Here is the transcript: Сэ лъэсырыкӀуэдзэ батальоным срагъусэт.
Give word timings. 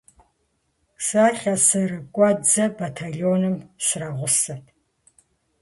Сэ 1.05 1.23
лъэсырыкӀуэдзэ 1.39 2.65
батальоным 2.77 3.55
срагъусэт. 3.85 4.63